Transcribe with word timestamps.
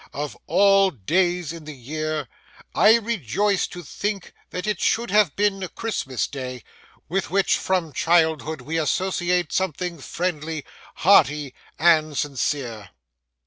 Of 0.13 0.35
all 0.47 0.89
days 0.89 1.53
in 1.53 1.65
the 1.65 1.75
year 1.75 2.27
I 2.73 2.95
rejoice 2.95 3.67
to 3.67 3.83
think 3.83 4.33
that 4.49 4.65
it 4.65 4.79
should 4.81 5.11
have 5.11 5.35
been 5.35 5.69
Christmas 5.75 6.25
Day, 6.25 6.63
with 7.07 7.29
which 7.29 7.55
from 7.59 7.93
childhood 7.93 8.61
we 8.61 8.79
associate 8.79 9.53
something 9.53 9.99
friendly, 9.99 10.65
hearty, 11.05 11.53
and 11.77 12.17
sincere. 12.17 12.89